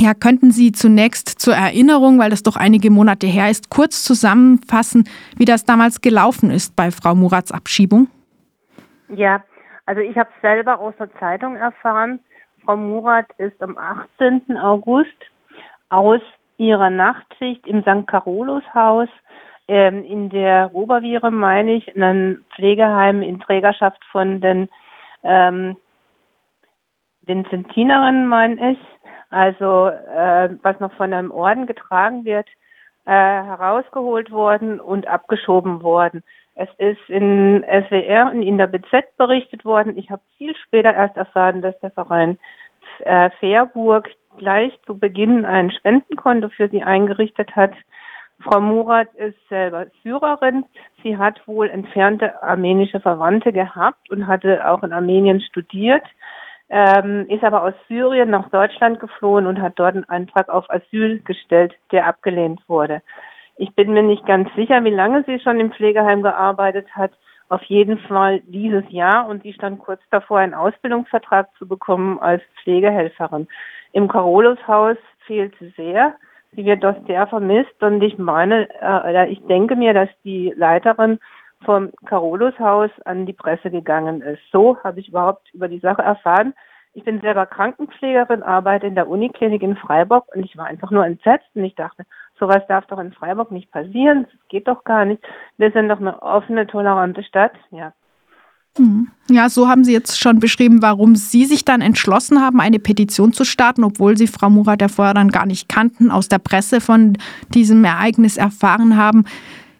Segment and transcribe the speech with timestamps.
[0.00, 5.04] Ja, könnten Sie zunächst zur Erinnerung, weil das doch einige Monate her ist, kurz zusammenfassen,
[5.36, 8.08] wie das damals gelaufen ist bei Frau Murats Abschiebung?
[9.10, 9.44] Ja,
[9.84, 12.18] also ich habe selber aus der Zeitung erfahren,
[12.64, 14.56] Frau Murat ist am 18.
[14.56, 15.10] August
[15.90, 16.22] aus
[16.56, 18.06] ihrer Nachtschicht im St.
[18.06, 19.08] Carolus Haus
[19.68, 24.70] ähm, in der Oberviere, meine ich, in einem Pflegeheim in Trägerschaft von den
[25.24, 25.76] ähm,
[27.26, 28.78] Vincentinerinnen, meine ich,
[29.30, 32.48] also äh, was noch von einem Orden getragen wird,
[33.06, 36.22] äh, herausgeholt worden und abgeschoben worden.
[36.54, 39.96] Es ist in SWR und in der BZ berichtet worden.
[39.96, 42.38] Ich habe viel später erst erfahren, dass der Verein
[43.04, 47.72] äh, Fairburg gleich zu Beginn ein Spendenkonto für sie eingerichtet hat.
[48.42, 50.64] Frau Murat ist selber Syrerin.
[51.02, 56.04] Sie hat wohl entfernte armenische Verwandte gehabt und hatte auch in Armenien studiert,
[56.70, 61.20] ähm, ist aber aus Syrien nach Deutschland geflohen und hat dort einen Antrag auf Asyl
[61.20, 63.02] gestellt, der abgelehnt wurde.
[63.56, 67.12] Ich bin mir nicht ganz sicher, wie lange sie schon im Pflegeheim gearbeitet hat.
[67.48, 72.42] Auf jeden Fall dieses Jahr und sie stand kurz davor, einen Ausbildungsvertrag zu bekommen als
[72.62, 73.48] Pflegehelferin.
[73.92, 76.14] Im Carolus-Haus fehlt sie sehr.
[76.52, 81.18] Sie wird dort sehr vermisst und ich meine, äh, ich denke mir, dass die Leiterin
[81.64, 84.40] vom Carolus-Haus an die Presse gegangen ist.
[84.50, 86.54] So habe ich überhaupt über die Sache erfahren.
[86.92, 91.06] Ich bin selber Krankenpflegerin, arbeite in der Uniklinik in Freiburg und ich war einfach nur
[91.06, 92.04] entsetzt und ich dachte,
[92.38, 95.22] sowas darf doch in Freiburg nicht passieren, das geht doch gar nicht.
[95.56, 97.92] Wir sind doch eine offene, tolerante Stadt, ja.
[98.78, 99.08] Mhm.
[99.28, 103.32] Ja, so haben Sie jetzt schon beschrieben, warum Sie sich dann entschlossen haben, eine Petition
[103.32, 106.80] zu starten, obwohl Sie Frau Murat ja vorher dann gar nicht kannten, aus der Presse
[106.80, 107.16] von
[107.52, 109.24] diesem Ereignis erfahren haben.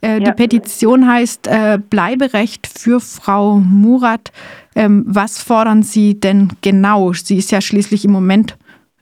[0.00, 0.20] Äh, ja.
[0.20, 4.32] Die Petition heißt äh, Bleiberecht für Frau Murat.
[4.76, 7.12] Ähm, was fordern Sie denn genau?
[7.12, 8.56] Sie ist ja schließlich im Moment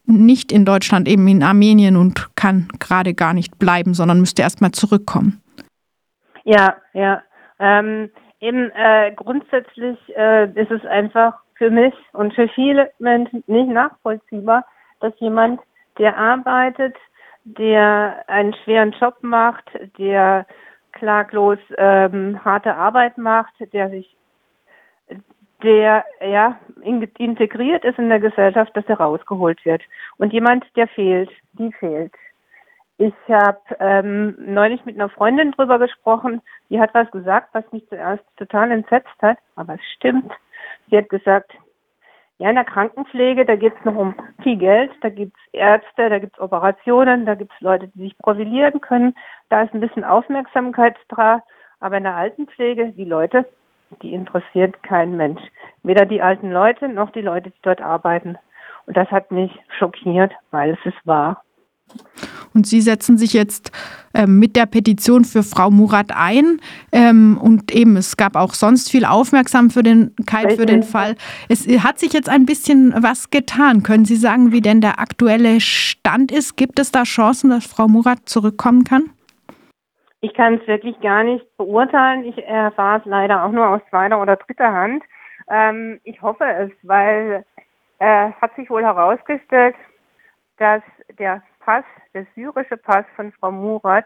[0.07, 4.61] nicht in Deutschland, eben in Armenien und kann gerade gar nicht bleiben, sondern müsste erst
[4.61, 5.43] mal zurückkommen.
[6.45, 7.23] Ja, ja.
[7.59, 13.69] Ähm, eben äh, grundsätzlich äh, ist es einfach für mich und für viele Menschen nicht
[13.69, 14.65] nachvollziehbar,
[15.01, 15.61] dass jemand,
[15.99, 16.95] der arbeitet,
[17.45, 19.65] der einen schweren Job macht,
[19.99, 20.47] der
[20.97, 24.17] klaglos ähm, harte Arbeit macht, der sich
[25.63, 29.83] der ja integriert ist in der Gesellschaft, dass er rausgeholt wird.
[30.19, 32.13] Und jemand, der fehlt, die fehlt.
[32.99, 36.41] Ich habe ähm, neulich mit einer Freundin drüber gesprochen,
[36.71, 40.33] die hat was gesagt, was mich zuerst total entsetzt hat, aber es stimmt.
[40.91, 41.53] Sie hat gesagt,
[42.39, 46.19] ja, in der Krankenpflege, da geht es noch um viel Geld, da gibt's Ärzte, da
[46.19, 49.15] gibt's Operationen, da gibt's Leute, die sich profilieren können,
[49.49, 51.41] da ist ein bisschen Aufmerksamkeit dran,
[51.81, 53.47] aber in der Altenpflege, die Leute,
[54.03, 55.41] die interessiert kein Mensch.
[55.83, 58.37] Weder die alten Leute noch die Leute, die dort arbeiten.
[58.87, 61.43] Und das hat mich schockiert, weil es ist wahr.
[62.53, 63.71] Und Sie setzen sich jetzt
[64.25, 66.61] mit der Petition für Frau Murat ein.
[66.93, 71.17] Ähm, und eben, es gab auch sonst viel Aufmerksamkeit für den Fall.
[71.49, 73.83] Es hat sich jetzt ein bisschen was getan.
[73.83, 76.57] Können Sie sagen, wie denn der aktuelle Stand ist?
[76.57, 79.11] Gibt es da Chancen, dass Frau Murat zurückkommen kann?
[80.21, 82.25] Ich kann es wirklich gar nicht beurteilen.
[82.25, 85.03] Ich erfahre es leider auch nur aus zweiter oder dritter Hand.
[85.49, 87.45] Ähm, ich hoffe es, weil
[87.99, 89.77] äh, hat sich wohl herausgestellt,
[90.59, 90.83] dass
[91.19, 91.85] der Pass,
[92.15, 94.05] der syrische Pass von Frau Murat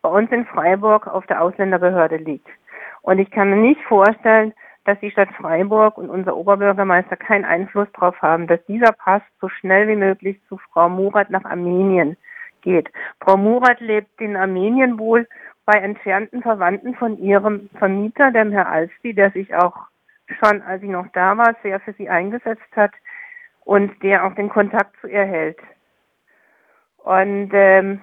[0.00, 2.48] bei uns in Freiburg auf der Ausländerbehörde liegt.
[3.02, 4.54] Und ich kann mir nicht vorstellen,
[4.86, 9.50] dass die Stadt Freiburg und unser Oberbürgermeister keinen Einfluss darauf haben, dass dieser Pass so
[9.50, 12.16] schnell wie möglich zu Frau Murat nach Armenien
[12.62, 12.90] geht.
[13.20, 15.28] Frau Murat lebt in Armenien wohl
[15.66, 19.76] bei entfernten Verwandten von ihrem Vermieter, dem Herr Alsti, der sich auch
[20.42, 22.92] schon, als sie noch da war, sehr für sie eingesetzt hat
[23.66, 25.58] und der auch den Kontakt zu ihr hält.
[27.04, 28.00] Und ähm,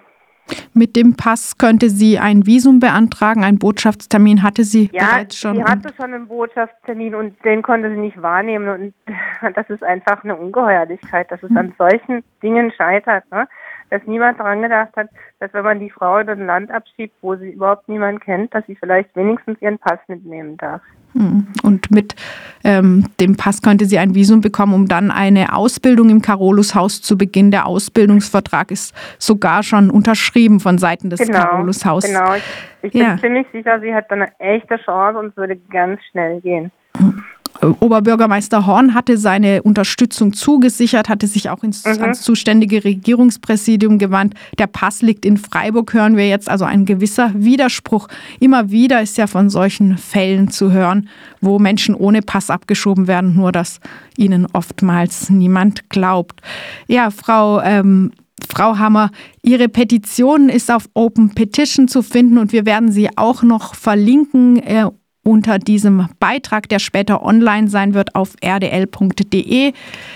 [0.74, 5.58] mit dem Pass könnte sie ein Visum beantragen, einen Botschaftstermin hatte sie ja, bereits schon.
[5.58, 8.94] Sie hatte schon einen Botschaftstermin und den konnte sie nicht wahrnehmen und
[9.56, 13.48] das ist einfach eine Ungeheuerlichkeit, dass es an solchen Dingen scheitert, ne?
[13.90, 15.10] Dass niemand daran gedacht hat,
[15.40, 18.66] dass wenn man die Frau in ein Land abschiebt, wo sie überhaupt niemand kennt, dass
[18.66, 20.82] sie vielleicht wenigstens ihren Pass mitnehmen darf.
[21.14, 21.48] Hm.
[21.64, 22.16] Und mit
[22.64, 27.18] ähm, dem Pass könnte sie ein Visum bekommen, um dann eine Ausbildung im Carolus-Haus zu
[27.18, 27.52] beginnen.
[27.52, 32.06] Der Ausbildungsvertrag ist sogar schon unterschrieben von Seiten des genau, Carolus-Haus.
[32.06, 32.44] Genau, ich,
[32.84, 33.10] ich ja.
[33.10, 36.72] bin ziemlich sicher, sie hat eine echte Chance und würde ganz schnell gehen.
[36.98, 37.24] Hm.
[37.62, 42.02] Oberbürgermeister Horn hatte seine Unterstützung zugesichert, hatte sich auch ins, mhm.
[42.02, 44.34] ans zuständige Regierungspräsidium gewandt.
[44.58, 48.08] Der Pass liegt in Freiburg, hören wir jetzt also ein gewisser Widerspruch.
[48.40, 51.10] Immer wieder ist ja von solchen Fällen zu hören,
[51.42, 53.80] wo Menschen ohne Pass abgeschoben werden, nur dass
[54.18, 56.42] ihnen oftmals niemand glaubt.
[56.88, 58.12] Ja, Frau ähm,
[58.48, 59.12] Frau Hammer,
[59.44, 64.58] Ihre Petition ist auf Open Petition zu finden und wir werden sie auch noch verlinken
[64.58, 64.90] äh,
[65.30, 69.74] unter diesem Beitrag, der später online sein wird auf rdl.de.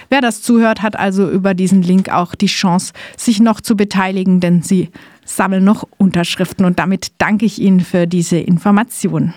[0.10, 4.40] Wer das zuhört, hat also über diesen Link auch die Chance, sich noch zu beteiligen,
[4.40, 4.90] denn Sie
[5.24, 9.36] sammeln noch Unterschriften und damit danke ich Ihnen für diese Information.